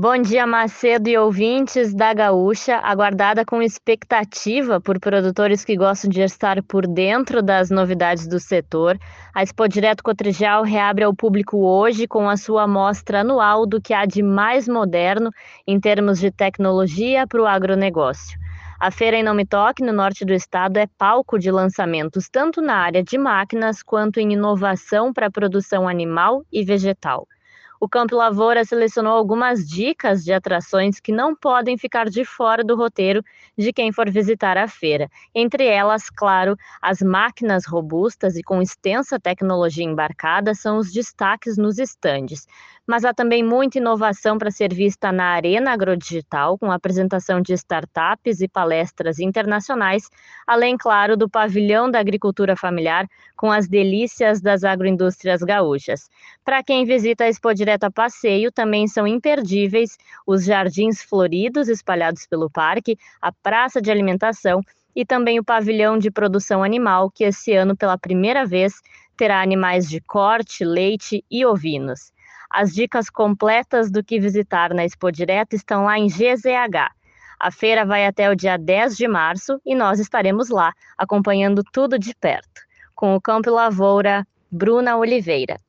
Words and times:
Bom 0.00 0.16
dia, 0.22 0.46
Macedo 0.46 1.08
e 1.08 1.18
ouvintes 1.18 1.92
da 1.92 2.14
Gaúcha, 2.14 2.76
aguardada 2.76 3.44
com 3.44 3.60
expectativa 3.60 4.80
por 4.80 5.00
produtores 5.00 5.64
que 5.64 5.76
gostam 5.76 6.08
de 6.08 6.20
estar 6.22 6.62
por 6.62 6.86
dentro 6.86 7.42
das 7.42 7.68
novidades 7.68 8.28
do 8.28 8.38
setor. 8.38 8.96
A 9.34 9.42
Expo 9.42 9.66
Direto 9.66 10.04
Cotrijal 10.04 10.62
reabre 10.62 11.02
ao 11.02 11.12
público 11.12 11.66
hoje 11.66 12.06
com 12.06 12.30
a 12.30 12.36
sua 12.36 12.62
amostra 12.62 13.22
anual 13.22 13.66
do 13.66 13.82
que 13.82 13.92
há 13.92 14.06
de 14.06 14.22
mais 14.22 14.68
moderno 14.68 15.32
em 15.66 15.80
termos 15.80 16.20
de 16.20 16.30
tecnologia 16.30 17.26
para 17.26 17.42
o 17.42 17.46
agronegócio. 17.46 18.38
A 18.78 18.92
feira 18.92 19.16
em 19.16 19.24
Nome 19.24 19.44
Toque, 19.44 19.82
no 19.82 19.92
norte 19.92 20.24
do 20.24 20.32
estado, 20.32 20.76
é 20.76 20.86
palco 20.86 21.40
de 21.40 21.50
lançamentos 21.50 22.28
tanto 22.28 22.62
na 22.62 22.76
área 22.76 23.02
de 23.02 23.18
máquinas 23.18 23.82
quanto 23.82 24.20
em 24.20 24.34
inovação 24.34 25.12
para 25.12 25.26
a 25.26 25.30
produção 25.32 25.88
animal 25.88 26.44
e 26.52 26.62
vegetal 26.64 27.26
o 27.80 27.88
Campo 27.88 28.16
Lavoura 28.16 28.64
selecionou 28.64 29.16
algumas 29.16 29.66
dicas 29.68 30.24
de 30.24 30.32
atrações 30.32 30.98
que 30.98 31.12
não 31.12 31.34
podem 31.34 31.78
ficar 31.78 32.08
de 32.08 32.24
fora 32.24 32.64
do 32.64 32.76
roteiro 32.76 33.22
de 33.56 33.72
quem 33.72 33.92
for 33.92 34.10
visitar 34.10 34.56
a 34.56 34.66
feira. 34.66 35.08
Entre 35.34 35.64
elas, 35.64 36.10
claro, 36.10 36.56
as 36.82 37.00
máquinas 37.00 37.66
robustas 37.66 38.36
e 38.36 38.42
com 38.42 38.60
extensa 38.60 39.18
tecnologia 39.20 39.84
embarcada 39.84 40.54
são 40.54 40.78
os 40.78 40.92
destaques 40.92 41.56
nos 41.56 41.78
estandes. 41.78 42.46
Mas 42.86 43.04
há 43.04 43.12
também 43.12 43.44
muita 43.44 43.76
inovação 43.76 44.38
para 44.38 44.50
ser 44.50 44.72
vista 44.72 45.12
na 45.12 45.34
Arena 45.34 45.72
Agrodigital, 45.72 46.56
com 46.56 46.72
apresentação 46.72 47.42
de 47.42 47.52
startups 47.52 48.40
e 48.40 48.48
palestras 48.48 49.18
internacionais, 49.18 50.08
além, 50.46 50.74
claro, 50.74 51.14
do 51.14 51.28
pavilhão 51.28 51.90
da 51.90 52.00
agricultura 52.00 52.56
familiar, 52.56 53.06
com 53.36 53.52
as 53.52 53.68
delícias 53.68 54.40
das 54.40 54.64
agroindústrias 54.64 55.42
gaúchas. 55.42 56.08
Para 56.42 56.62
quem 56.62 56.86
visita 56.86 57.24
a 57.24 57.28
Expo 57.28 57.50
direto 57.68 57.84
a 57.84 57.90
passeio 57.90 58.50
também 58.50 58.88
são 58.88 59.06
imperdíveis 59.06 59.98
os 60.26 60.46
jardins 60.46 61.02
floridos 61.02 61.68
espalhados 61.68 62.26
pelo 62.26 62.48
parque, 62.48 62.96
a 63.20 63.30
praça 63.30 63.78
de 63.78 63.90
alimentação 63.90 64.62
e 64.96 65.04
também 65.04 65.38
o 65.38 65.44
pavilhão 65.44 65.98
de 65.98 66.10
produção 66.10 66.64
animal, 66.64 67.10
que 67.10 67.24
esse 67.24 67.52
ano, 67.52 67.76
pela 67.76 67.98
primeira 67.98 68.46
vez, 68.46 68.72
terá 69.18 69.42
animais 69.42 69.86
de 69.86 70.00
corte, 70.00 70.64
leite 70.64 71.22
e 71.30 71.44
ovinos. 71.44 72.10
As 72.50 72.72
dicas 72.72 73.10
completas 73.10 73.90
do 73.90 74.02
que 74.02 74.18
visitar 74.18 74.72
na 74.72 74.86
Expo 74.86 75.12
Direto 75.12 75.52
estão 75.52 75.84
lá 75.84 75.98
em 75.98 76.06
GZH. 76.06 76.90
A 77.38 77.50
feira 77.50 77.84
vai 77.84 78.06
até 78.06 78.30
o 78.30 78.34
dia 78.34 78.56
10 78.56 78.96
de 78.96 79.06
março 79.06 79.60
e 79.64 79.74
nós 79.74 80.00
estaremos 80.00 80.48
lá, 80.48 80.72
acompanhando 80.96 81.62
tudo 81.70 81.98
de 81.98 82.14
perto. 82.14 82.62
Com 82.94 83.14
o 83.14 83.20
Campo 83.20 83.50
Lavoura, 83.50 84.26
Bruna 84.50 84.96
Oliveira. 84.96 85.60